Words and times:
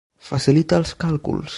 Facilita 0.29 0.81
els 0.81 0.97
càlculs. 1.05 1.49